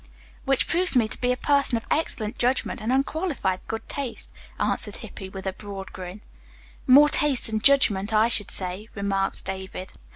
[0.45, 4.95] "Which proves me to be a person of excellent judgment and unqualified good taste," answered
[4.95, 6.21] Hippy with a broad grin.
[6.87, 9.93] "More taste than judgment, I should say," remarked David.